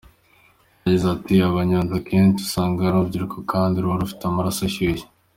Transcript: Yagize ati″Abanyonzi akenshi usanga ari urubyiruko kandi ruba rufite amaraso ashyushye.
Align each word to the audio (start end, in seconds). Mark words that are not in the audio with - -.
Yagize 0.83 1.07
ati″Abanyonzi 1.15 1.93
akenshi 1.99 2.39
usanga 2.47 2.79
ari 2.81 2.95
urubyiruko 2.97 3.37
kandi 3.51 3.75
ruba 3.83 4.01
rufite 4.01 4.23
amaraso 4.25 4.59
ashyushye. 4.69 5.05